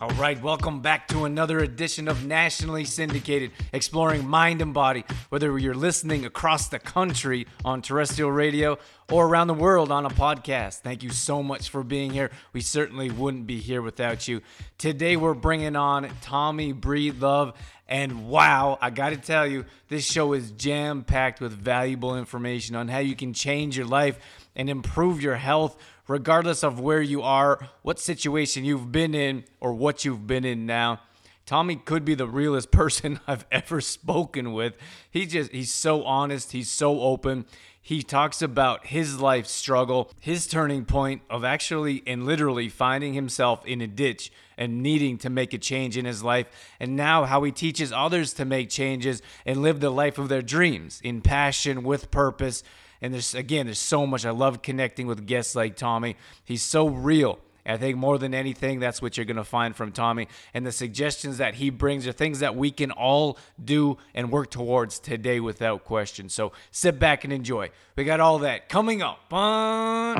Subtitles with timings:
[0.00, 5.04] All right, welcome back to another edition of Nationally Syndicated Exploring Mind and Body.
[5.28, 8.78] Whether you're listening across the country on terrestrial radio
[9.10, 12.30] or around the world on a podcast, thank you so much for being here.
[12.52, 14.40] We certainly wouldn't be here without you.
[14.78, 17.56] Today, we're bringing on Tommy Breedlove.
[17.88, 22.76] And wow, I got to tell you, this show is jam packed with valuable information
[22.76, 24.16] on how you can change your life
[24.54, 25.76] and improve your health
[26.08, 30.66] regardless of where you are, what situation you've been in, or what you've been in
[30.66, 31.00] now.
[31.46, 34.76] Tommy could be the realest person I've ever spoken with.
[35.10, 37.46] He just he's so honest, he's so open.
[37.80, 43.64] He talks about his life struggle, his turning point of actually and literally finding himself
[43.64, 46.48] in a ditch and needing to make a change in his life,
[46.78, 50.42] and now how he teaches others to make changes and live the life of their
[50.42, 52.62] dreams in passion with purpose
[53.00, 54.24] and there's again, there's so much.
[54.24, 56.16] I love connecting with guests like Tommy.
[56.44, 57.38] He's so real.
[57.68, 60.28] I think more than anything, that's what you're going to find from Tommy.
[60.54, 64.50] And the suggestions that he brings are things that we can all do and work
[64.50, 66.30] towards today without question.
[66.30, 67.70] So sit back and enjoy.
[67.94, 70.16] We got all that coming up on.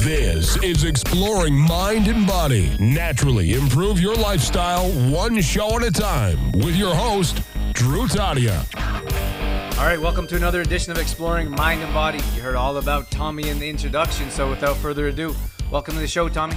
[0.00, 2.76] This is Exploring Mind and Body.
[2.80, 7.42] Naturally improve your lifestyle one show at a time with your host,
[7.74, 9.35] Drew Tadia.
[9.78, 12.18] All right, welcome to another edition of Exploring Mind and Body.
[12.34, 15.34] You heard all about Tommy in the introduction, so without further ado,
[15.70, 16.56] welcome to the show, Tommy.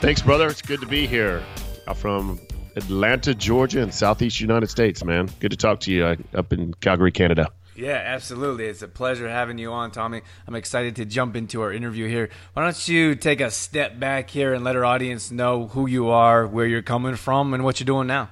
[0.00, 0.48] Thanks, brother.
[0.48, 1.42] It's good to be here.
[1.88, 2.38] I'm from
[2.76, 5.30] Atlanta, Georgia, in Southeast United States, man.
[5.40, 7.48] Good to talk to you uh, up in Calgary, Canada.
[7.74, 8.66] Yeah, absolutely.
[8.66, 10.20] It's a pleasure having you on, Tommy.
[10.46, 12.28] I'm excited to jump into our interview here.
[12.52, 16.10] Why don't you take a step back here and let our audience know who you
[16.10, 18.28] are, where you're coming from, and what you're doing now?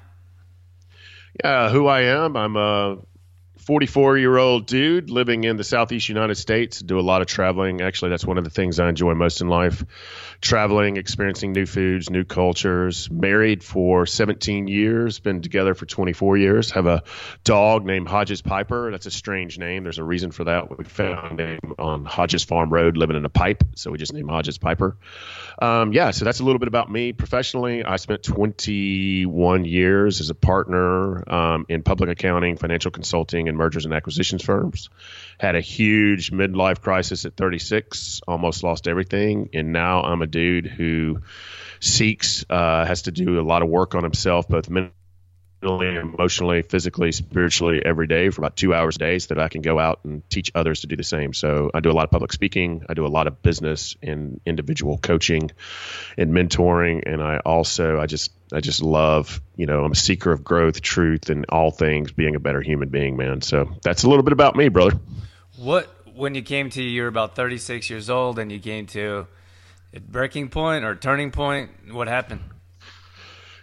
[1.43, 2.37] Yeah, who I am.
[2.37, 2.99] I'm a
[3.61, 6.81] 44 year old dude living in the southeast United States.
[6.81, 7.81] Do a lot of traveling.
[7.81, 9.85] Actually, that's one of the things I enjoy most in life
[10.41, 13.11] traveling, experiencing new foods, new cultures.
[13.11, 16.71] Married for 17 years, been together for 24 years.
[16.71, 17.03] Have a
[17.45, 18.91] dog named Hodges Piper.
[18.91, 19.83] That's a strange name.
[19.83, 20.77] There's a reason for that.
[20.79, 24.31] We found him on Hodges Farm Road living in a pipe, so we just named
[24.31, 24.97] Hodges Piper.
[25.61, 27.85] Um, yeah, so that's a little bit about me professionally.
[27.85, 33.85] I spent 21 years as a partner um, in public accounting, financial consulting, and mergers
[33.85, 34.89] and acquisitions firms.
[35.39, 40.67] Had a huge midlife crisis at 36, almost lost everything, and now I'm a dude
[40.67, 41.21] who
[41.79, 44.95] seeks, uh, has to do a lot of work on himself, both mentally,
[45.63, 49.63] emotionally, physically, spiritually, every day for about two hours a day, so that I can
[49.63, 51.35] go out and teach others to do the same.
[51.35, 54.41] So I do a lot of public speaking, I do a lot of business and
[54.47, 55.51] individual coaching
[56.17, 60.33] and mentoring, and I also I just I just love, you know, I'm a seeker
[60.33, 63.43] of growth, truth, and all things, being a better human being, man.
[63.43, 64.99] So that's a little bit about me, brother.
[65.57, 69.27] What when you came to you were about 36 years old and you came to
[70.09, 71.71] breaking point or turning point?
[71.91, 72.41] What happened?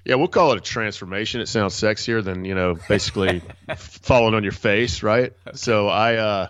[0.07, 1.41] Yeah, we'll call it a transformation.
[1.41, 3.41] It sounds sexier than you know, basically
[3.75, 5.33] falling on your face, right?
[5.45, 5.57] Okay.
[5.57, 6.47] So I, uh,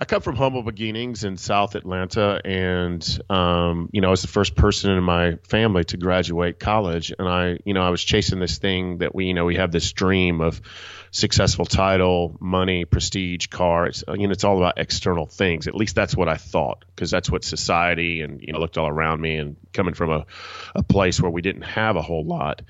[0.00, 4.28] I come from humble beginnings in South Atlanta, and um, you know, I was the
[4.28, 8.40] first person in my family to graduate college, and I, you know, I was chasing
[8.40, 10.62] this thing that we, you know, we have this dream of
[11.10, 13.88] successful title, money, prestige, car.
[13.88, 15.68] It's you know, it's all about external things.
[15.68, 18.88] At least that's what I thought, because that's what society and you know looked all
[18.88, 20.26] around me, and coming from a,
[20.74, 22.62] a place where we didn't have a whole lot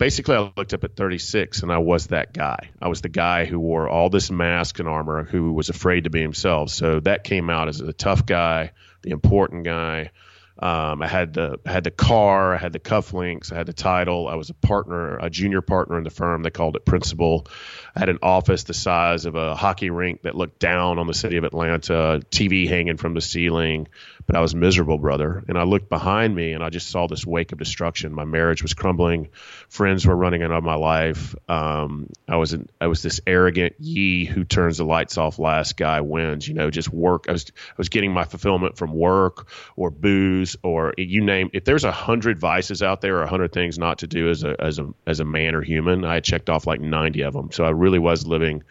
[0.00, 2.70] basically I looked up at 36 and I was that guy.
[2.80, 6.10] I was the guy who wore all this mask and armor who was afraid to
[6.10, 6.70] be himself.
[6.70, 8.72] So that came out as the tough guy,
[9.02, 10.10] the important guy.
[10.58, 13.72] Um, I had the I had the car, I had the cufflinks, I had the
[13.72, 14.28] title.
[14.28, 16.42] I was a partner, a junior partner in the firm.
[16.42, 17.46] They called it principal.
[17.94, 21.14] I had an office the size of a hockey rink that looked down on the
[21.14, 23.88] city of Atlanta, TV hanging from the ceiling,
[24.30, 25.42] but I was miserable, brother.
[25.48, 28.12] And I looked behind me and I just saw this wake of destruction.
[28.12, 29.30] My marriage was crumbling.
[29.68, 31.34] Friends were running out of my life.
[31.48, 35.76] Um, I was an, I was this arrogant ye who turns the lights off last
[35.76, 36.46] guy wins.
[36.46, 37.24] You know, just work.
[37.28, 41.50] I was I was getting my fulfillment from work or booze or you name.
[41.52, 44.44] If there's a hundred vices out there or a hundred things not to do as
[44.44, 47.50] a as a as a man or human, I checked off like ninety of them.
[47.50, 48.62] So I really was living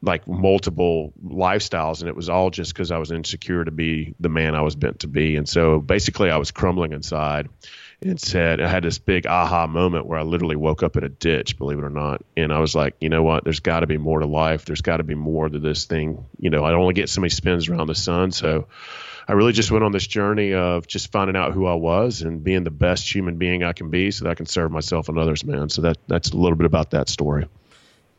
[0.00, 4.28] like multiple lifestyles and it was all just because i was insecure to be the
[4.28, 7.48] man i was meant to be and so basically i was crumbling inside
[8.00, 11.08] and said, I had this big aha moment where I literally woke up in a
[11.08, 12.22] ditch, believe it or not.
[12.36, 13.42] And I was like, you know what?
[13.42, 14.64] There's got to be more to life.
[14.64, 16.24] There's got to be more to this thing.
[16.38, 18.30] You know, I only get so many spins around the sun.
[18.30, 18.68] So
[19.26, 22.42] I really just went on this journey of just finding out who I was and
[22.44, 25.18] being the best human being I can be so that I can serve myself and
[25.18, 25.68] others, man.
[25.68, 27.46] So that that's a little bit about that story.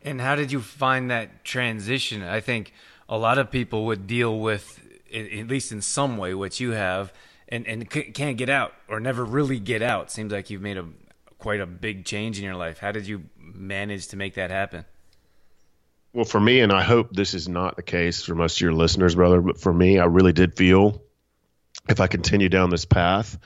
[0.02, 2.22] And how did you find that transition?
[2.22, 2.72] I think
[3.08, 4.80] a lot of people would deal with,
[5.14, 7.12] at least in some way, what you have–
[7.50, 10.10] and and can't get out or never really get out.
[10.10, 10.86] Seems like you've made a
[11.38, 12.78] quite a big change in your life.
[12.78, 14.84] How did you manage to make that happen?
[16.12, 18.72] Well, for me, and I hope this is not the case for most of your
[18.72, 21.02] listeners, brother, but for me, I really did feel
[21.88, 23.38] if I continue down this path,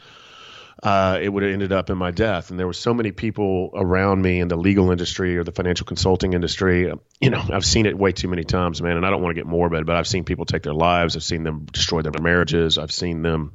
[0.82, 2.50] uh, it would have ended up in my death.
[2.50, 5.86] And there were so many people around me in the legal industry or the financial
[5.86, 6.92] consulting industry.
[7.20, 8.96] You know, I've seen it way too many times, man.
[8.96, 11.16] And I don't want to get morbid, but I've seen people take their lives.
[11.16, 12.78] I've seen them destroy their marriages.
[12.78, 13.52] I've seen them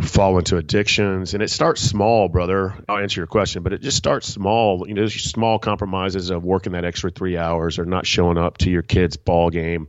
[0.00, 1.34] fall into addictions.
[1.34, 2.74] And it starts small, brother.
[2.88, 4.88] I'll answer your question, but it just starts small.
[4.88, 8.70] You know, small compromises of working that extra three hours or not showing up to
[8.70, 9.88] your kid's ball game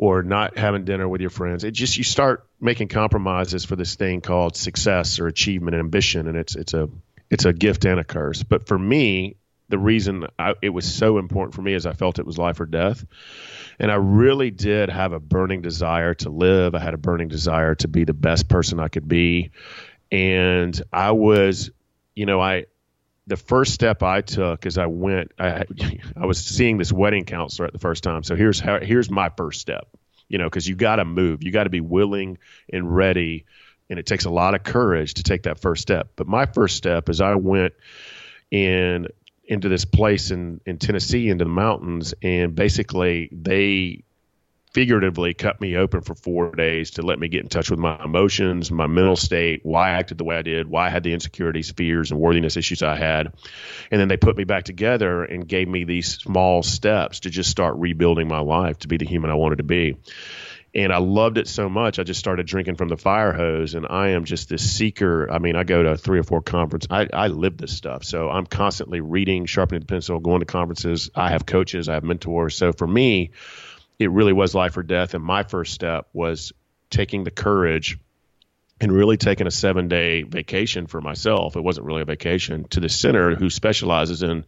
[0.00, 1.62] or not having dinner with your friends.
[1.62, 6.26] It just you start making compromises for this thing called success or achievement and ambition,
[6.26, 6.88] and it's it's a
[7.28, 8.42] it's a gift and a curse.
[8.42, 9.36] But for me,
[9.68, 12.60] the reason I, it was so important for me is I felt it was life
[12.60, 13.04] or death.
[13.78, 16.74] And I really did have a burning desire to live.
[16.74, 19.50] I had a burning desire to be the best person I could be.
[20.10, 21.70] And I was,
[22.14, 22.66] you know, I,
[23.30, 25.30] the first step I took is I went.
[25.38, 25.64] I
[26.16, 28.24] I was seeing this wedding counselor at the first time.
[28.24, 29.88] So here's how here's my first step.
[30.28, 31.42] You know, because you got to move.
[31.42, 32.38] You got to be willing
[32.72, 33.46] and ready,
[33.88, 36.10] and it takes a lot of courage to take that first step.
[36.16, 37.74] But my first step is I went
[38.50, 39.06] in
[39.44, 44.02] into this place in in Tennessee into the mountains, and basically they
[44.72, 48.02] figuratively cut me open for four days to let me get in touch with my
[48.04, 51.12] emotions, my mental state, why I acted the way I did, why I had the
[51.12, 53.32] insecurities, fears, and worthiness issues I had.
[53.90, 57.50] And then they put me back together and gave me these small steps to just
[57.50, 59.96] start rebuilding my life to be the human I wanted to be.
[60.72, 63.74] And I loved it so much, I just started drinking from the fire hose.
[63.74, 65.28] And I am just this seeker.
[65.28, 66.86] I mean, I go to three or four conferences.
[66.88, 68.04] I, I live this stuff.
[68.04, 71.10] So I'm constantly reading, sharpening the pencil, going to conferences.
[71.12, 72.56] I have coaches, I have mentors.
[72.56, 73.32] So for me,
[74.00, 75.14] it really was life or death.
[75.14, 76.52] And my first step was
[76.88, 77.98] taking the courage
[78.80, 81.54] and really taking a seven day vacation for myself.
[81.54, 84.46] It wasn't really a vacation to the center who specializes in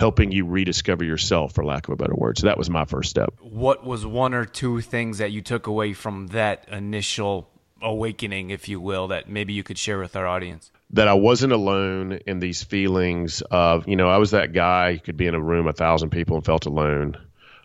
[0.00, 2.38] helping you rediscover yourself, for lack of a better word.
[2.38, 3.34] So that was my first step.
[3.40, 7.48] What was one or two things that you took away from that initial
[7.80, 10.72] awakening, if you will, that maybe you could share with our audience?
[10.90, 14.98] That I wasn't alone in these feelings of, you know, I was that guy who
[14.98, 17.16] could be in a room, a thousand people, and felt alone.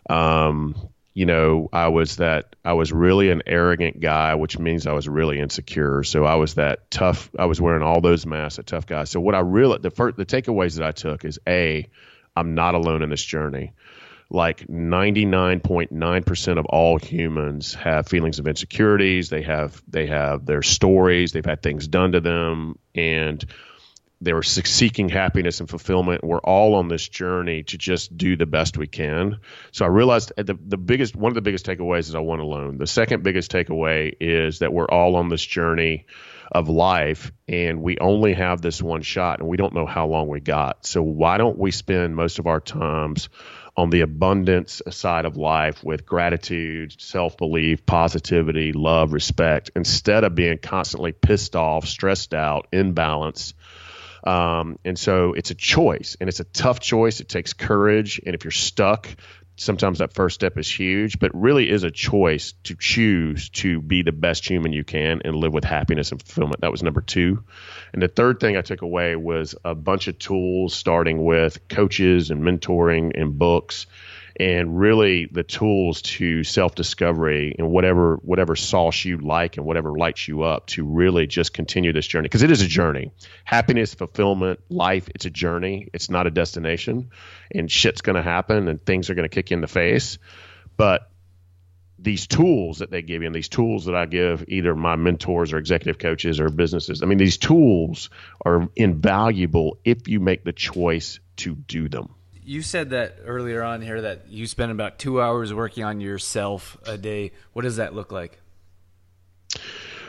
[0.08, 4.92] Um, you know, I was that I was really an arrogant guy, which means I
[4.92, 6.02] was really insecure.
[6.02, 7.30] So I was that tough.
[7.38, 9.04] I was wearing all those masks, a tough guy.
[9.04, 11.88] So what I really the first the takeaways that I took is a,
[12.36, 13.74] I'm not alone in this journey.
[14.28, 19.28] Like 99.9% of all humans have feelings of insecurities.
[19.30, 21.30] They have they have their stories.
[21.30, 23.44] They've had things done to them, and
[24.24, 26.24] they were seeking happiness and fulfillment.
[26.24, 29.38] We're all on this journey to just do the best we can.
[29.72, 32.40] So I realized uh, the the biggest one of the biggest takeaways is I want
[32.40, 32.78] alone.
[32.78, 36.06] The second biggest takeaway is that we're all on this journey
[36.50, 40.28] of life and we only have this one shot and we don't know how long
[40.28, 40.86] we got.
[40.86, 43.28] So why don't we spend most of our times
[43.76, 50.34] on the abundance side of life with gratitude, self belief, positivity, love, respect, instead of
[50.34, 53.54] being constantly pissed off, stressed out, imbalanced
[54.24, 57.20] um, and so it's a choice, and it's a tough choice.
[57.20, 59.08] It takes courage, and if you're stuck,
[59.56, 64.02] sometimes that first step is huge, but really is a choice to choose to be
[64.02, 66.60] the best human you can and live with happiness and fulfillment.
[66.60, 67.44] That was number two.
[67.92, 72.30] And the third thing I took away was a bunch of tools, starting with coaches
[72.30, 73.86] and mentoring and books
[74.36, 79.92] and really the tools to self discovery and whatever whatever sauce you like and whatever
[79.92, 83.12] lights you up to really just continue this journey because it is a journey.
[83.44, 85.88] Happiness, fulfillment, life, it's a journey.
[85.92, 87.10] It's not a destination,
[87.52, 90.18] and shit's going to happen and things are going to kick you in the face,
[90.76, 91.10] but
[91.96, 95.52] these tools that they give you and these tools that I give either my mentors
[95.52, 97.02] or executive coaches or businesses.
[97.02, 98.10] I mean, these tools
[98.44, 102.14] are invaluable if you make the choice to do them
[102.44, 106.76] you said that earlier on here that you spend about two hours working on yourself
[106.86, 107.32] a day.
[107.52, 108.38] What does that look like?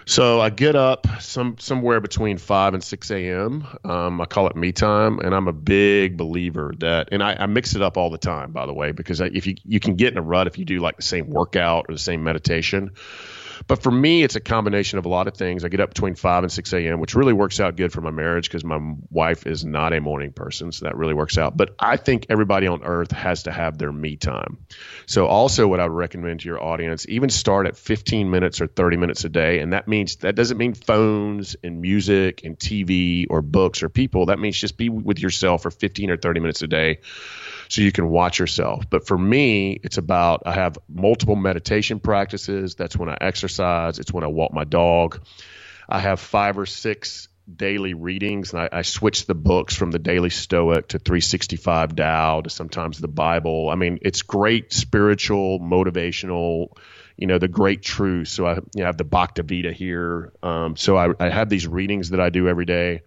[0.08, 3.65] So I get up some somewhere between five and six a.m.
[3.84, 7.46] Um, I call it me time, and I'm a big believer that, and I, I
[7.48, 10.12] mix it up all the time, by the way, because if you you can get
[10.12, 12.92] in a rut if you do like the same workout or the same meditation.
[13.67, 15.63] But for me, it's a combination of a lot of things.
[15.63, 18.12] I get up between 5 and 6 a.m., which really works out good for my
[18.12, 18.79] marriage because my
[19.10, 20.72] wife is not a morning person.
[20.72, 21.57] So that really works out.
[21.57, 24.60] But I think everybody on earth has to have their me time.
[25.07, 28.67] So, also, what I would recommend to your audience, even start at 15 minutes or
[28.67, 29.60] 30 minutes a day.
[29.60, 34.27] And that means that doesn't mean phones and music and TV or books or people.
[34.27, 37.00] That means just be with yourself for 15 or 30 minutes a day
[37.69, 38.89] so you can watch yourself.
[38.89, 42.75] But for me, it's about I have multiple meditation practices.
[42.75, 45.25] That's when I exercise, it's when I walk my dog.
[45.88, 50.00] I have five or six daily readings, and I, I switch the books from the
[50.00, 53.69] Daily Stoic to 365 Tao to sometimes the Bible.
[53.69, 56.69] I mean, it's great spiritual, motivational
[57.17, 58.27] you know the great truth.
[58.27, 60.34] So I you know, have the Bhagavad Gita here.
[60.43, 63.01] Um, so I, I have these readings that I do every day.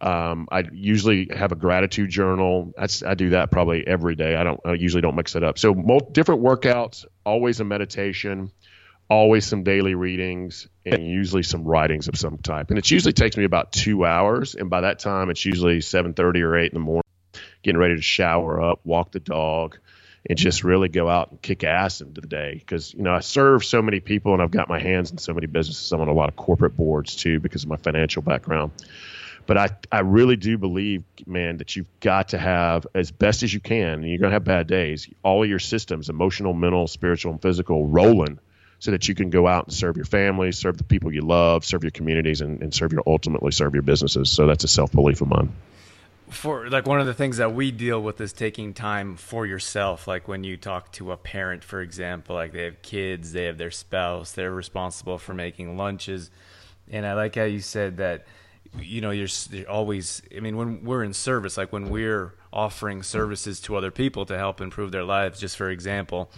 [0.00, 2.72] Um, I usually have a gratitude journal.
[2.76, 4.34] That's, I do that probably every day.
[4.34, 5.58] I don't I usually don't mix it up.
[5.58, 5.74] So
[6.12, 8.50] different workouts, always a meditation,
[9.10, 12.70] always some daily readings, and usually some writings of some type.
[12.70, 14.54] And it usually takes me about two hours.
[14.54, 17.10] And by that time, it's usually seven thirty or eight in the morning,
[17.62, 19.78] getting ready to shower up, walk the dog,
[20.26, 22.54] and just really go out and kick ass into the day.
[22.54, 25.34] Because you know I serve so many people, and I've got my hands in so
[25.34, 25.92] many businesses.
[25.92, 28.72] I'm on a lot of corporate boards too because of my financial background
[29.50, 33.52] but I, I really do believe, man, that you've got to have as best as
[33.52, 37.32] you can, and you're going to have bad days, all your systems, emotional, mental, spiritual,
[37.32, 38.38] and physical, rolling
[38.78, 41.64] so that you can go out and serve your family, serve the people you love,
[41.64, 44.30] serve your communities, and, and serve your ultimately serve your businesses.
[44.30, 45.52] So that's a self belief of mine.
[46.28, 50.06] For like one of the things that we deal with is taking time for yourself.
[50.06, 53.58] Like when you talk to a parent, for example, like they have kids, they have
[53.58, 56.30] their spouse, they're responsible for making lunches.
[56.88, 58.26] And I like how you said that
[58.78, 60.22] you know, you're, you're, always.
[60.36, 64.36] I mean, when we're in service, like when we're offering services to other people to
[64.36, 66.30] help improve their lives, just for example,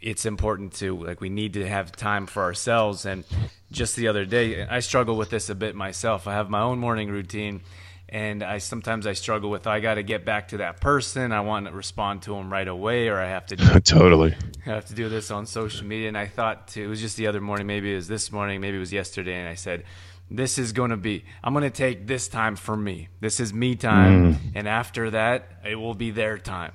[0.00, 3.04] it's important to like we need to have time for ourselves.
[3.06, 3.24] And
[3.70, 6.26] just the other day, I struggle with this a bit myself.
[6.26, 7.62] I have my own morning routine,
[8.08, 11.32] and I sometimes I struggle with I got to get back to that person.
[11.32, 14.34] I want to respond to them right away, or I have to totally
[14.66, 16.08] I have to do this on social media.
[16.08, 18.60] And I thought to, it was just the other morning, maybe it was this morning,
[18.60, 19.84] maybe it was yesterday, and I said
[20.30, 23.08] this is going to be i'm going to take this time for me.
[23.20, 24.34] This is me time.
[24.34, 24.38] Mm.
[24.54, 26.72] and after that it will be their time.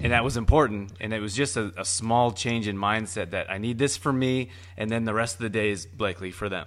[0.00, 0.92] And that was important.
[1.00, 4.12] And it was just a, a, small change in mindset that i need this for
[4.12, 6.66] me and then the rest of the day is blakely for them.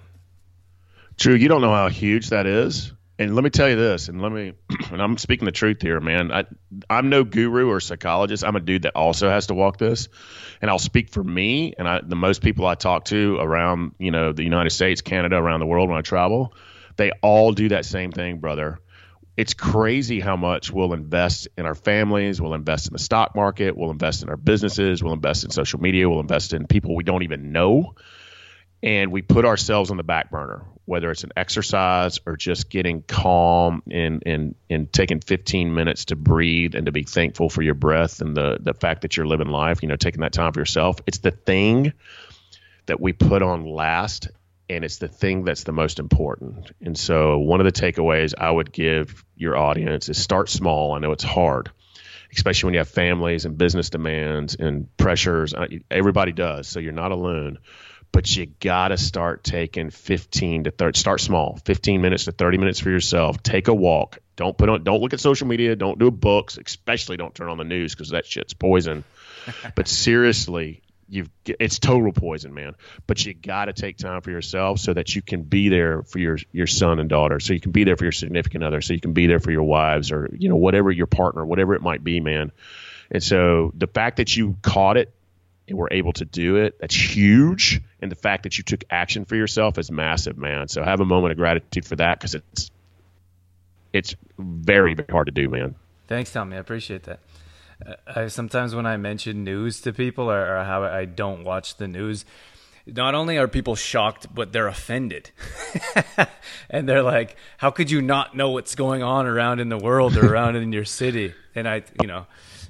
[1.16, 4.22] True you don't know how huge that is and let me tell you this, and
[4.22, 4.52] let me,
[4.92, 6.30] and I'm speaking the truth here, man.
[6.30, 6.44] I,
[6.88, 8.44] I'm no guru or psychologist.
[8.44, 10.08] I'm a dude that also has to walk this,
[10.62, 14.10] and I'll speak for me and I, the most people I talk to around, you
[14.10, 16.54] know, the United States, Canada, around the world when I travel,
[16.96, 18.78] they all do that same thing, brother.
[19.36, 23.76] It's crazy how much we'll invest in our families, we'll invest in the stock market,
[23.76, 27.04] we'll invest in our businesses, we'll invest in social media, we'll invest in people we
[27.04, 27.94] don't even know
[28.82, 33.02] and we put ourselves on the back burner, whether it's an exercise or just getting
[33.02, 37.74] calm and, and, and taking 15 minutes to breathe and to be thankful for your
[37.74, 40.60] breath and the, the fact that you're living life, you know, taking that time for
[40.60, 41.00] yourself.
[41.06, 41.92] It's the thing
[42.86, 44.28] that we put on last
[44.70, 46.70] and it's the thing that's the most important.
[46.80, 50.92] And so one of the takeaways I would give your audience is start small.
[50.92, 51.70] I know it's hard,
[52.32, 55.54] especially when you have families and business demands and pressures.
[55.90, 56.68] Everybody does.
[56.68, 57.58] So you're not alone
[58.12, 62.58] but you got to start taking 15 to 30 start small 15 minutes to 30
[62.58, 63.42] minutes for yourself.
[63.42, 64.18] Take a walk.
[64.36, 65.76] Don't put on don't look at social media.
[65.76, 69.04] Don't do books especially don't turn on the news because that shit's poison.
[69.74, 72.74] But seriously you've it's total poison man.
[73.06, 76.18] But you got to take time for yourself so that you can be there for
[76.18, 78.92] your your son and daughter so you can be there for your significant other so
[78.92, 81.82] you can be there for your wives or you know whatever your partner whatever it
[81.82, 82.52] might be man.
[83.10, 85.14] And so the fact that you caught it
[85.76, 87.80] were able to do it, that's huge.
[88.00, 90.68] And the fact that you took action for yourself is massive, man.
[90.68, 92.70] So have a moment of gratitude for that because it's
[93.92, 95.74] it's very very hard to do, man.
[96.06, 96.56] Thanks, Tommy.
[96.56, 97.20] I appreciate that.
[98.06, 101.86] I, sometimes when I mention news to people or, or how I don't watch the
[101.86, 102.24] news,
[102.86, 105.30] not only are people shocked, but they're offended.
[106.70, 110.16] and they're like, how could you not know what's going on around in the world
[110.16, 111.34] or around in your city?
[111.54, 112.26] And I, you know,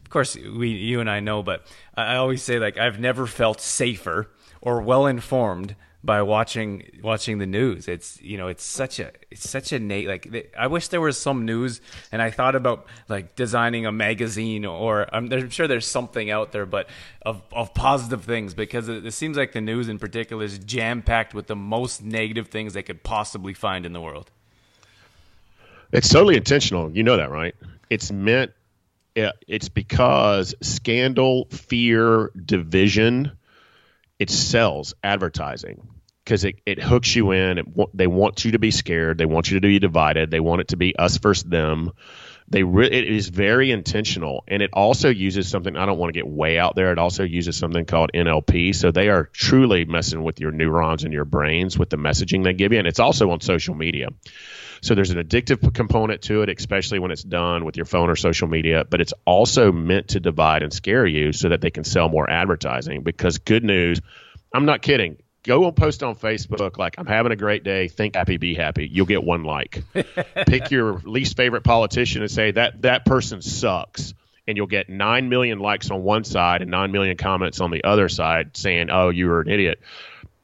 [0.08, 3.60] of course, we, you and I know, but I always say like I've never felt
[3.60, 4.30] safer
[4.62, 7.88] or well informed by watching watching the news.
[7.88, 11.20] It's you know it's such a it's such a na- like I wish there was
[11.20, 11.82] some news.
[12.10, 16.52] And I thought about like designing a magazine or I'm, I'm sure there's something out
[16.52, 16.88] there, but
[17.20, 21.02] of of positive things because it, it seems like the news in particular is jam
[21.02, 24.30] packed with the most negative things they could possibly find in the world.
[25.92, 26.90] It's totally intentional.
[26.90, 27.54] You know that, right?
[27.90, 28.52] It's meant
[29.46, 33.32] it's because scandal, fear, division,
[34.18, 35.86] it sells advertising.
[36.24, 37.58] because it, it hooks you in.
[37.58, 39.16] It, they want you to be scared.
[39.18, 40.30] They want you to be divided.
[40.30, 41.92] They want it to be us versus them.
[42.50, 45.76] They re- it is very intentional, and it also uses something.
[45.76, 46.92] I don't want to get way out there.
[46.92, 48.74] It also uses something called NLP.
[48.74, 52.54] So they are truly messing with your neurons and your brains with the messaging they
[52.54, 54.08] give you, and it's also on social media.
[54.80, 58.16] So there's an addictive component to it, especially when it's done with your phone or
[58.16, 61.84] social media, but it's also meant to divide and scare you so that they can
[61.84, 63.02] sell more advertising.
[63.02, 64.00] Because good news,
[64.52, 65.18] I'm not kidding.
[65.44, 67.88] Go and post on Facebook like I'm having a great day.
[67.88, 68.88] Think happy, be happy.
[68.90, 69.82] You'll get one like.
[70.46, 74.14] Pick your least favorite politician and say that that person sucks
[74.46, 77.84] and you'll get 9 million likes on one side and 9 million comments on the
[77.84, 79.80] other side saying, oh, you were an idiot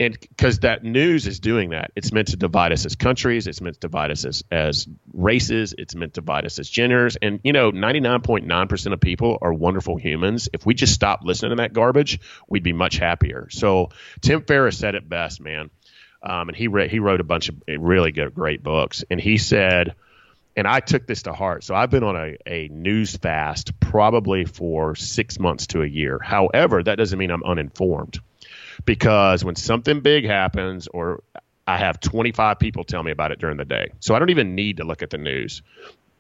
[0.01, 3.61] and because that news is doing that it's meant to divide us as countries it's
[3.61, 7.17] meant to divide us as, as races it's meant to divide us as genders.
[7.21, 10.49] And you know 99.9% of people are wonderful humans.
[10.53, 13.49] If we just stop listening to that garbage we'd be much happier.
[13.51, 15.71] So tim ferriss said it best man.
[16.23, 19.05] Um, and he, re- he wrote a bunch of really good great books.
[19.11, 19.95] And he said
[20.57, 21.65] and I took this to heart.
[21.65, 26.19] So I've been on a, a news fast probably for six months to a year.
[26.23, 28.21] However, that doesn't mean I'm uninformed
[28.85, 31.23] because when something big happens or
[31.67, 33.93] I have 25 people tell me about it during the day.
[34.01, 35.63] So I don't even need to look at the news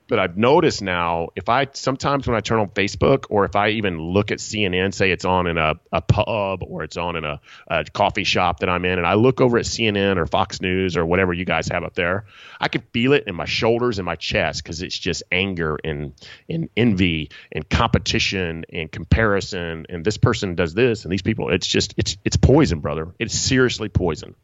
[0.07, 3.71] but I've noticed now if I sometimes when I turn on Facebook or if I
[3.71, 7.25] even look at CNN, say it's on in a, a pub or it's on in
[7.25, 10.61] a, a, coffee shop that I'm in, and I look over at CNN or Fox
[10.61, 12.27] News or whatever you guys have up there,
[12.61, 16.13] I can feel it in my shoulders and my chest because it's just anger and,
[16.49, 19.87] and envy and competition and comparison.
[19.89, 23.15] And this person does this and these people, it's just, it's, it's poison, brother.
[23.19, 24.35] It's seriously poison.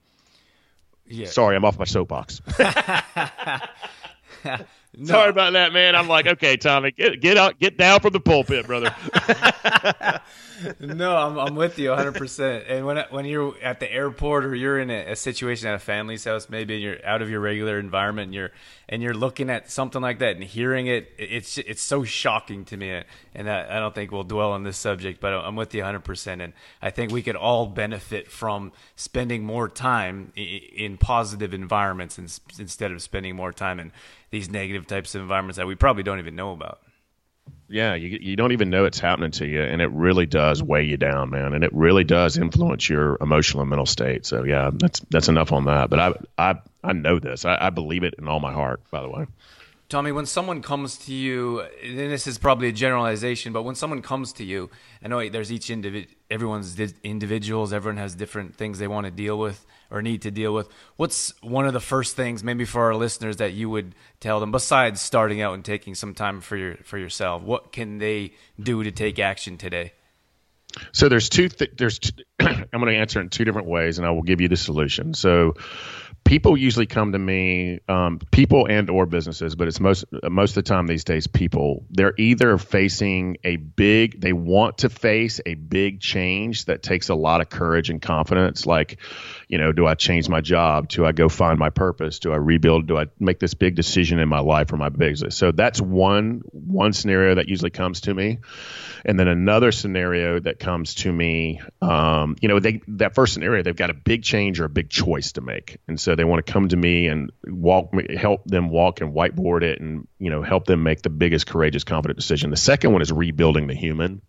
[1.07, 1.27] Yeah.
[1.27, 2.41] Sorry, I'm off my soapbox.
[4.97, 5.07] No.
[5.07, 5.95] Sorry about that, man.
[5.95, 8.93] I'm like, okay, Tommy, get get out, get down from the pulpit, brother.
[10.81, 12.17] no, I'm, I'm with you 100.
[12.17, 15.77] percent And when when you're at the airport or you're in a, a, situation at
[15.77, 18.51] a family's house, maybe and you're out of your regular environment, and you're
[18.89, 22.77] and you're looking at something like that and hearing it, it's it's so shocking to
[22.77, 23.03] me.
[23.33, 26.01] And I, I don't think we'll dwell on this subject, but I'm with you 100.
[26.01, 32.19] percent And I think we could all benefit from spending more time in positive environments
[32.59, 33.93] instead of spending more time in
[34.31, 36.81] these negative types of environments that we probably don't even know about.
[37.69, 40.85] Yeah, you you don't even know it's happening to you, and it really does weigh
[40.85, 44.27] you down, man, and it really does influence your emotional and mental state.
[44.27, 45.89] So yeah, that's that's enough on that.
[45.89, 47.45] But I I I know this.
[47.45, 48.83] I, I believe it in all my heart.
[48.91, 49.27] By the way.
[49.89, 54.03] Tommy, when someone comes to you, and this is probably a generalization, but when someone
[54.03, 54.71] comes to you,
[55.03, 59.37] I know there's each individual, everyone's individuals, everyone has different things they want to deal
[59.37, 60.69] with or need to deal with.
[60.97, 64.53] What's one of the first things, maybe for our listeners, that you would tell them
[64.53, 67.43] besides starting out and taking some time for your for yourself?
[67.43, 69.93] What can they do to take action today?
[70.93, 71.49] So there's two.
[71.49, 72.01] Th- there's.
[72.41, 75.15] I'm going to answer in two different ways, and I will give you the solution.
[75.15, 75.55] So
[76.31, 80.55] people usually come to me, um, people and or businesses, but it's most most of
[80.55, 81.85] the time these days people.
[81.91, 87.17] They're either facing a big, they want to face a big change that takes a
[87.17, 88.65] lot of courage and confidence.
[88.65, 88.99] Like,
[89.49, 90.87] you know, do I change my job?
[90.87, 92.21] Do I go find my purpose?
[92.21, 92.87] Do I rebuild?
[92.87, 95.37] Do I make this big decision in my life or my business?
[95.37, 98.39] So that's one one scenario that usually comes to me,
[99.05, 103.65] and then another scenario that comes to me, um, you know, they that first scenario
[103.65, 106.45] they've got a big change or a big choice to make, and so they want
[106.45, 110.43] to come to me and walk help them walk and whiteboard it and you know
[110.43, 112.51] help them make the biggest courageous confident decision.
[112.51, 114.21] The second one is rebuilding the human.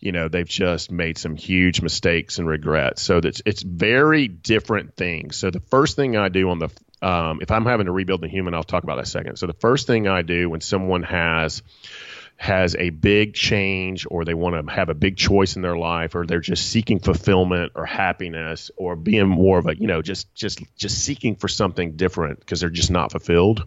[0.00, 3.02] You know they've just made some huge mistakes and regrets.
[3.02, 5.36] So that's it's very different things.
[5.36, 6.70] So the first thing i do on the
[7.06, 9.36] um, if i'm having to rebuild the human i'll talk about that second.
[9.36, 11.62] So the first thing i do when someone has
[12.42, 16.16] has a big change or they want to have a big choice in their life
[16.16, 20.34] or they're just seeking fulfillment or happiness or being more of a you know just
[20.34, 23.62] just just seeking for something different because they're just not fulfilled.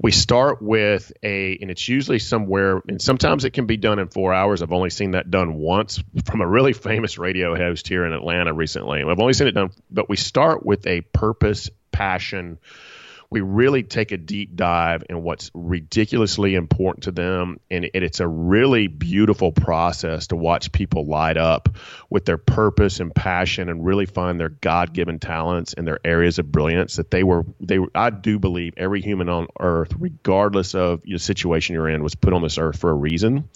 [0.00, 4.08] We start with a and it's usually somewhere and sometimes it can be done in
[4.08, 4.62] four hours.
[4.62, 8.54] I've only seen that done once from a really famous radio host here in atlanta
[8.54, 9.02] recently.
[9.02, 12.58] I've only seen it done but we start with a purpose passion
[13.30, 17.60] we really take a deep dive in what's ridiculously important to them.
[17.70, 21.68] And it's a really beautiful process to watch people light up
[22.08, 26.38] with their purpose and passion and really find their God given talents and their areas
[26.38, 31.02] of brilliance that they were, they, I do believe every human on earth, regardless of
[31.02, 33.48] the situation you're in, was put on this earth for a reason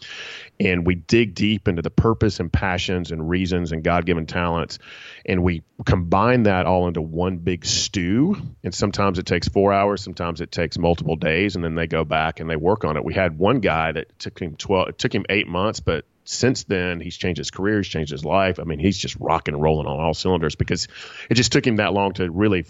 [0.60, 4.78] and we dig deep into the purpose and passions and reasons and God-given talents
[5.26, 8.36] and we combine that all into one big stew.
[8.62, 12.04] And sometimes it takes 4 hours sometimes it takes multiple days and then they go
[12.04, 13.04] back and they work on it.
[13.04, 16.64] We had one guy that took him 12 it took him 8 months but since
[16.64, 18.60] then, he's changed his career, he's changed his life.
[18.60, 20.86] I mean, he's just rocking and rolling on all cylinders because
[21.28, 22.64] it just took him that long to really,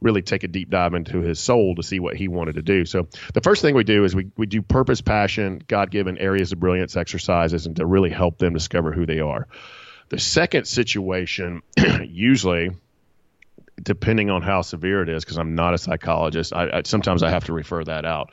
[0.00, 2.84] really take a deep dive into his soul to see what he wanted to do.
[2.84, 6.52] So the first thing we do is we, we do purpose, passion, God given areas
[6.52, 9.48] of brilliance exercises and to really help them discover who they are.
[10.10, 11.62] The second situation,
[12.04, 12.70] usually,
[13.82, 17.30] depending on how severe it is, because I'm not a psychologist, I, I, sometimes I
[17.30, 18.30] have to refer that out.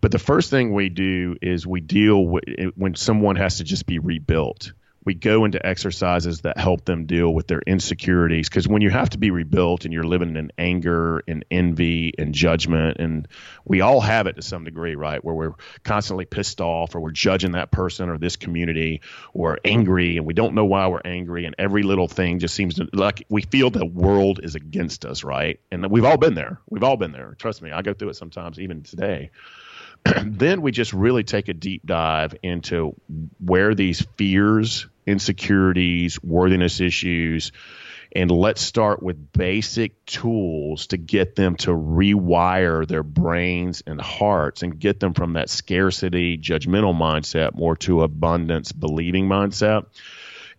[0.00, 2.44] But the first thing we do is we deal with
[2.76, 4.72] when someone has to just be rebuilt
[5.06, 8.48] we go into exercises that help them deal with their insecurities.
[8.48, 12.34] Because when you have to be rebuilt and you're living in anger and envy and
[12.34, 13.28] judgment and
[13.64, 15.24] we all have it to some degree right?
[15.24, 19.00] Where we're constantly pissed off or we're judging that person or this community
[19.32, 22.74] or angry and we don't know why we're angry and every little thing just seems
[22.74, 25.60] to like we feel the world is against us right?
[25.70, 26.60] And we've all been there.
[26.68, 27.36] We've all been there.
[27.38, 29.30] Trust me i go through it sometimes even today.
[30.24, 32.94] Then we just really take a deep dive into
[33.38, 37.52] where these fears, insecurities, worthiness issues,
[38.14, 44.62] and let's start with basic tools to get them to rewire their brains and hearts
[44.62, 49.86] and get them from that scarcity, judgmental mindset more to abundance, believing mindset.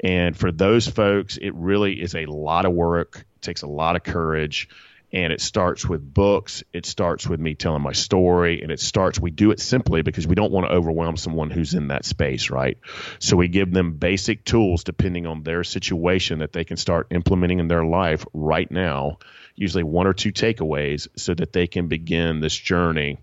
[0.03, 4.03] And for those folks, it really is a lot of work, takes a lot of
[4.03, 4.69] courage
[5.13, 6.63] and it starts with books.
[6.73, 8.61] It starts with me telling my story.
[8.61, 11.73] And it starts we do it simply because we don't want to overwhelm someone who's
[11.73, 12.77] in that space right?
[13.19, 17.59] So we give them basic tools depending on their situation that they can start implementing
[17.59, 19.19] in their life right now
[19.57, 23.17] usually one or two takeaways so that they can begin this journey.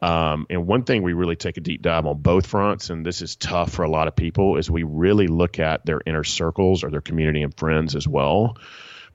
[0.00, 3.20] Um, and one thing we really take a deep dive on both fronts, and this
[3.20, 6.82] is tough for a lot of people, is we really look at their inner circles
[6.82, 8.56] or their community and friends as well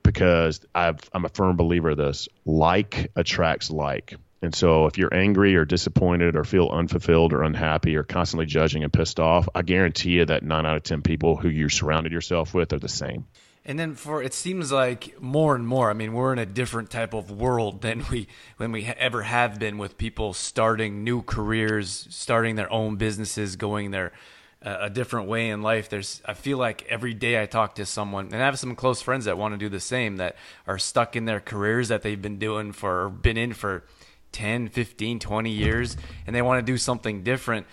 [0.04, 2.28] because i am a firm believer of this.
[2.46, 4.16] Like attracts like.
[4.42, 8.84] And so if you're angry or disappointed or feel unfulfilled or unhappy or constantly judging
[8.84, 12.12] and pissed off, I guarantee you that nine out of 10 people who you surrounded
[12.12, 13.26] yourself with are the same.
[13.66, 15.90] And then for it seems like more and more.
[15.90, 19.60] I mean, we're in a different type of world than we when we ever have
[19.60, 24.14] been with people starting new careers, starting their own businesses, going their
[24.62, 25.90] a different way in life.
[25.90, 29.02] There's I feel like every day I talk to someone and I have some close
[29.02, 32.22] friends that want to do the same that are stuck in their careers that they've
[32.22, 33.84] been doing for been in for
[34.32, 37.68] 10, 15, 20 years and they want to do something different.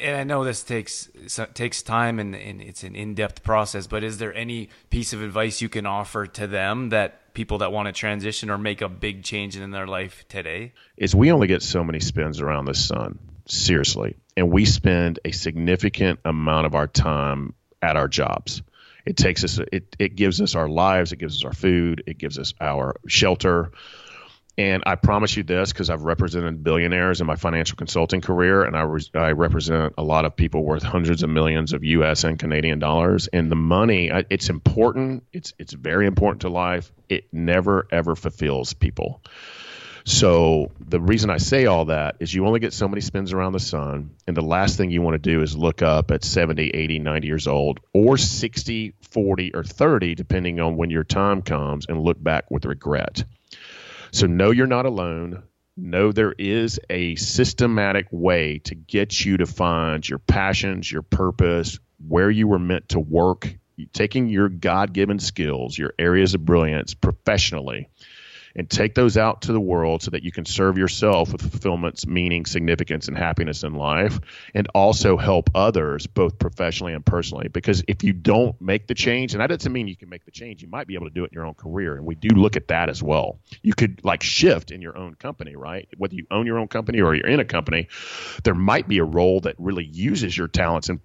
[0.00, 1.10] And I know this takes
[1.54, 5.60] takes time and, and it's an in-depth process, but is there any piece of advice
[5.60, 9.24] you can offer to them that people that want to transition or make a big
[9.24, 10.72] change in their life today?
[10.96, 14.16] Is we only get so many spins around the sun seriously.
[14.36, 18.62] And we spend a significant amount of our time at our jobs.
[19.04, 22.18] It takes us, it, it gives us our lives, it gives us our food, it
[22.18, 23.72] gives us our shelter.
[24.58, 28.76] And I promise you this because I've represented billionaires in my financial consulting career, and
[28.76, 32.24] I, re- I represent a lot of people worth hundreds of millions of U.S.
[32.24, 33.28] and Canadian dollars.
[33.28, 35.24] And the money, it's important.
[35.32, 36.92] It's it's very important to life.
[37.08, 39.22] It never ever fulfills people.
[40.04, 43.52] So the reason I say all that is you only get so many spins around
[43.52, 46.70] the sun, and the last thing you want to do is look up at 70,
[46.70, 51.86] 80, 90 years old, or 60, 40, or 30, depending on when your time comes,
[51.88, 53.24] and look back with regret.
[54.10, 55.44] So know you're not alone.
[55.76, 61.78] Know there is a systematic way to get you to find your passions, your purpose,
[62.06, 63.56] where you were meant to work,
[63.92, 67.88] taking your God given skills, your areas of brilliance professionally
[68.54, 72.06] and take those out to the world so that you can serve yourself with fulfillments,
[72.06, 74.20] meaning, significance, and happiness in life,
[74.54, 77.48] and also help others both professionally and personally.
[77.48, 80.30] Because if you don't make the change, and that doesn't mean you can make the
[80.30, 81.96] change, you might be able to do it in your own career.
[81.96, 83.38] And we do look at that as well.
[83.62, 85.88] You could like shift in your own company, right?
[85.96, 87.88] Whether you own your own company or you're in a company,
[88.44, 91.00] there might be a role that really uses your talents and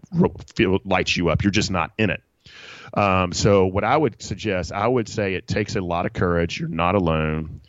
[0.85, 1.43] lights you up.
[1.43, 2.21] You're just not in it.
[2.93, 6.59] Um, so what I would suggest, I would say it takes a lot of courage.
[6.59, 7.61] You're not alone,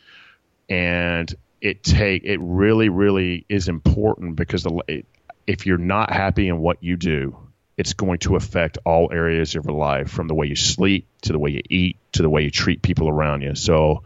[0.69, 5.03] and it take it really, really is important because the,
[5.45, 7.37] if you're not happy in what you do,
[7.77, 11.31] it's going to affect all areas of your life, from the way you sleep to
[11.31, 13.55] the way you eat to the way you treat people around you.
[13.55, 14.03] So,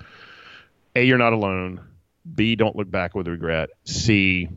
[0.96, 1.82] a, you're not alone.
[2.36, 3.70] B, don't look back with regret.
[3.84, 4.48] C,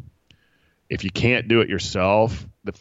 [0.89, 2.75] if you can't do it yourself, the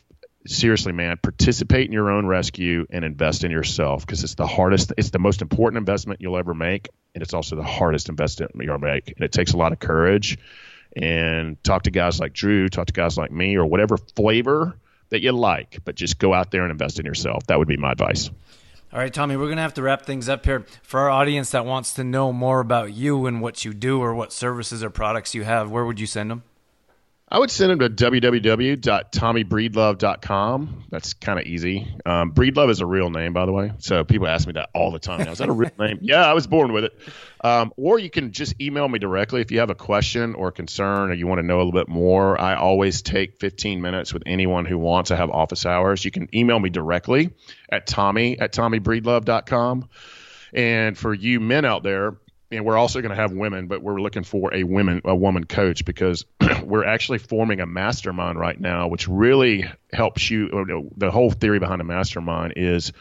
[0.48, 4.94] seriously, man, participate in your own rescue and invest in yourself because it's the hardest,
[4.98, 6.90] it's the most important investment you'll ever make.
[7.14, 9.08] And it's also the hardest investment you'll make.
[9.16, 10.38] And it takes a lot of courage.
[10.96, 14.78] And talk to guys like Drew, talk to guys like me, or whatever flavor
[15.10, 17.46] that you like, but just go out there and invest in yourself.
[17.48, 18.30] That would be my advice.
[18.94, 20.66] All right, Tommy, we're going to have to wrap things up here.
[20.84, 24.16] For our audience that wants to know more about you and what you do or
[24.16, 26.44] what services or products you have, where would you send them?
[27.28, 30.84] I would send them to www.tommybreedlove.com.
[30.92, 31.98] That's kind of easy.
[32.06, 33.72] Um, Breedlove is a real name, by the way.
[33.80, 35.24] So people ask me that all the time.
[35.24, 35.98] Now, is that a real name?
[36.02, 36.96] Yeah, I was born with it.
[37.44, 41.10] Um, or you can just email me directly if you have a question or concern
[41.10, 42.40] or you want to know a little bit more.
[42.40, 46.06] I always take 15 minutes with anyone who wants to have office hours.
[46.06, 47.32] You can email me directly
[47.70, 49.90] at tommy at tommybreedlove.com.
[50.54, 52.18] And for you men out there,
[52.52, 55.46] and we're also going to have women, but we're looking for a women a woman
[55.46, 56.26] coach because
[56.64, 60.90] we're actually forming a mastermind right now, which really helps you.
[60.98, 62.92] The whole theory behind a mastermind is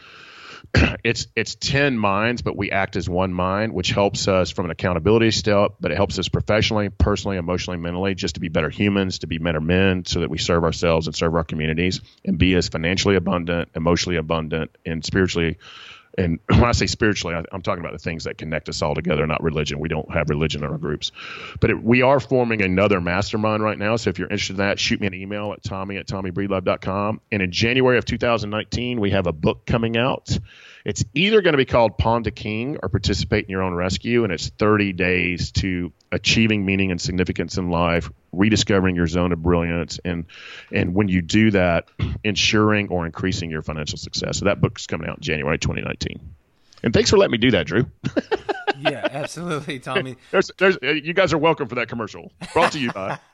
[1.03, 4.71] it's it's 10 minds but we act as one mind which helps us from an
[4.71, 9.19] accountability step but it helps us professionally personally emotionally mentally just to be better humans
[9.19, 12.55] to be better men so that we serve ourselves and serve our communities and be
[12.55, 15.57] as financially abundant emotionally abundant and spiritually
[16.17, 18.95] and when I say spiritually, I, am talking about the things that connect us all
[18.95, 19.79] together, not religion.
[19.79, 21.11] We don't have religion in our groups,
[21.59, 23.95] but it, we are forming another mastermind right now.
[23.95, 27.21] So if you're interested in that, shoot me an email at tommy at tommybreedlove.com.
[27.31, 30.37] And in January of 2019, we have a book coming out.
[30.85, 34.23] It's either going to be called Pawn to King or Participate in Your Own Rescue,
[34.23, 39.41] and it's 30 days to achieving meaning and significance in life, rediscovering your zone of
[39.41, 40.25] brilliance, and
[40.71, 41.87] and when you do that,
[42.23, 44.39] ensuring or increasing your financial success.
[44.39, 46.19] So that book's coming out in January 2019.
[46.83, 47.87] And thanks for letting me do that, Drew.
[48.79, 50.17] yeah, absolutely, Tommy.
[50.31, 52.31] there's, there's, uh, you guys are welcome for that commercial.
[52.53, 53.17] Brought to you by.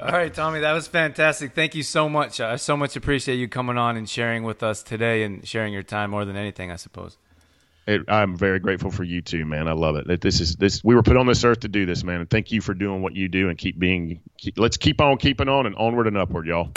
[0.00, 1.54] All right, Tommy, that was fantastic.
[1.54, 2.38] Thank you so much.
[2.38, 5.82] I so much appreciate you coming on and sharing with us today and sharing your
[5.82, 7.16] time more than anything, I suppose.
[7.86, 9.68] It, I'm very grateful for you too, man.
[9.68, 10.20] I love it.
[10.20, 10.82] This is this.
[10.82, 12.20] We were put on this earth to do this, man.
[12.20, 14.20] And thank you for doing what you do and keep being.
[14.38, 16.72] Keep, let's keep on keeping on and onward and upward, y'all.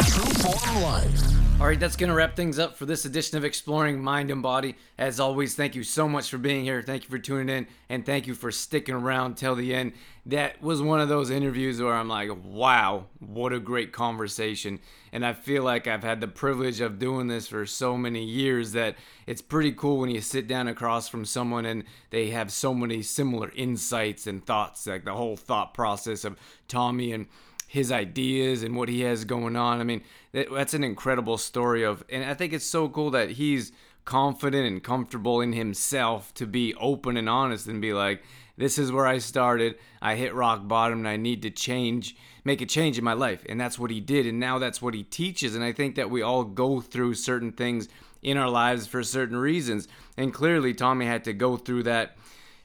[1.60, 4.42] All right, that's going to wrap things up for this edition of Exploring Mind and
[4.42, 4.76] Body.
[4.98, 6.82] As always, thank you so much for being here.
[6.82, 9.92] Thank you for tuning in, and thank you for sticking around till the end.
[10.26, 14.80] That was one of those interviews where I'm like, wow, what a great conversation.
[15.12, 18.72] And I feel like I've had the privilege of doing this for so many years
[18.72, 18.96] that
[19.28, 23.02] it's pretty cool when you sit down across from someone and they have so many
[23.02, 27.28] similar insights and thoughts, like the whole thought process of Tommy and
[27.70, 29.80] his ideas and what he has going on.
[29.80, 30.02] I mean,
[30.34, 33.72] that's an incredible story of, and I think it's so cool that he's
[34.06, 38.24] confident and comfortable in himself to be open and honest and be like,
[38.58, 39.76] this is where I started.
[40.02, 43.46] I hit rock bottom and I need to change, make a change in my life.
[43.48, 44.26] And that's what he did.
[44.26, 45.54] And now that's what he teaches.
[45.54, 47.88] And I think that we all go through certain things
[48.24, 49.88] in our lives for certain reasons.
[50.18, 52.18] And clearly, Tommy had to go through that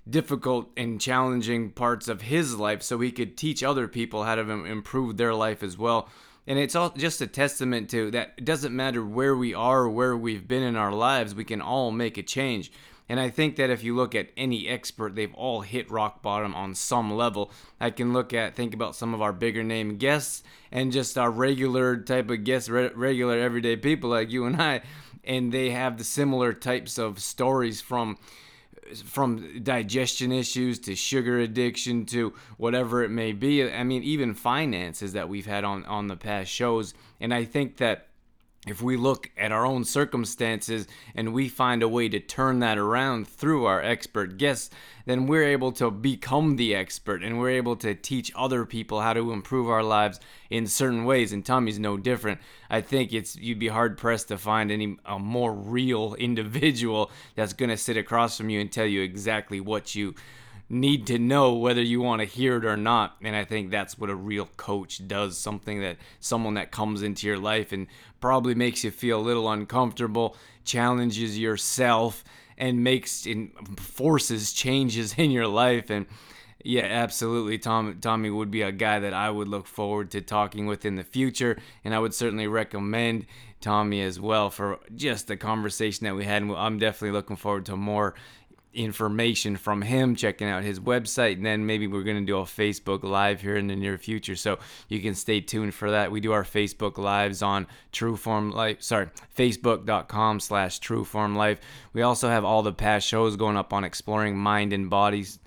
[0.09, 4.43] difficult and challenging parts of his life so he could teach other people how to
[4.43, 6.09] improve their life as well.
[6.47, 9.91] And it's all just a testament to that it doesn't matter where we are or
[9.91, 12.71] where we've been in our lives, we can all make a change.
[13.09, 16.55] And I think that if you look at any expert, they've all hit rock bottom
[16.55, 17.51] on some level.
[17.79, 21.31] I can look at, think about some of our bigger name guests and just our
[21.31, 24.83] regular type of guests, regular everyday people like you and I,
[25.23, 28.17] and they have the similar types of stories from
[29.05, 33.71] from digestion issues to sugar addiction to whatever it may be.
[33.71, 37.79] I mean, even finances that we've had on on the past shows, and I think
[37.79, 38.09] that
[38.67, 42.79] if we look at our own circumstances and we find a way to turn that
[42.79, 44.71] around through our expert guests,
[45.05, 49.13] then we're able to become the expert and we're able to teach other people how
[49.13, 51.33] to improve our lives in certain ways.
[51.33, 52.41] And Tommy's no different.
[52.71, 57.53] I think it's you'd be hard pressed to find any a more real individual that's
[57.53, 60.15] going to sit across from you and tell you exactly what you
[60.69, 63.17] need to know whether you want to hear it or not.
[63.23, 67.27] And I think that's what a real coach does something that someone that comes into
[67.27, 67.87] your life and
[68.21, 72.25] probably makes you feel a little uncomfortable, challenges yourself,
[72.57, 75.91] and makes and forces changes in your life.
[75.91, 76.07] And
[76.65, 77.59] yeah, absolutely.
[77.59, 80.97] Tom, Tommy would be a guy that I would look forward to talking with in
[80.97, 81.59] the future.
[81.85, 83.27] And I would certainly recommend
[83.61, 86.41] Tommy as well for just the conversation that we had.
[86.41, 88.15] And I'm definitely looking forward to more
[88.75, 92.43] information from him, checking out his website, and then maybe we're going to do a
[92.43, 94.37] Facebook Live here in the near future.
[94.37, 94.59] So
[94.89, 96.11] you can stay tuned for that.
[96.11, 101.61] We do our Facebook Lives on Trueform Life, sorry, facebook.com slash Trueform Life.
[101.93, 105.39] We also have all the past shows going up on Exploring Mind and Bodies.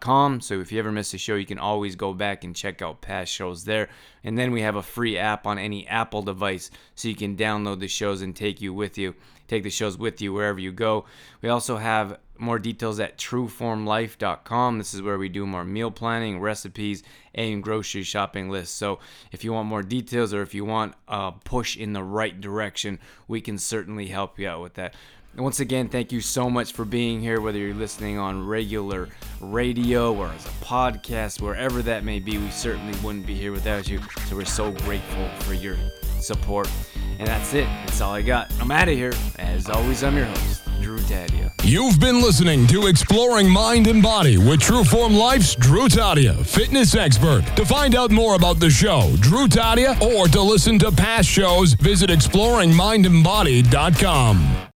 [0.00, 0.42] Com.
[0.42, 3.00] So if you ever miss a show, you can always go back and check out
[3.00, 3.88] past shows there.
[4.22, 7.80] And then we have a free app on any Apple device so you can download
[7.80, 9.14] the shows and take you with you,
[9.50, 11.04] take the shows with you wherever you go.
[11.42, 14.78] We also have more details at trueformlife.com.
[14.78, 17.02] This is where we do more meal planning, recipes,
[17.34, 18.74] and grocery shopping lists.
[18.74, 19.00] So
[19.32, 22.98] if you want more details or if you want a push in the right direction,
[23.28, 24.94] we can certainly help you out with that.
[25.36, 29.08] Once again, thank you so much for being here, whether you're listening on regular
[29.40, 32.38] radio or as a podcast, wherever that may be.
[32.38, 34.00] We certainly wouldn't be here without you.
[34.28, 35.76] So we're so grateful for your
[36.22, 36.70] support.
[37.18, 37.64] And that's it.
[37.64, 38.50] That's all I got.
[38.60, 39.12] I'm out of here.
[39.38, 41.52] As always, I'm your host, Drew Tadia.
[41.62, 47.42] You've been listening to Exploring Mind and Body with Trueform Life's Drew Tadia, fitness expert.
[47.56, 51.74] To find out more about the show, Drew Tadia, or to listen to past shows,
[51.74, 54.69] visit exploringmindandbody.com.